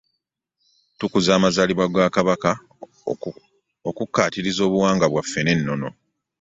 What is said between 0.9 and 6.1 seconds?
Tukuza amazaalibwa ga Kabaka okukkaatiriza obuwangwa bwaffe n'ennono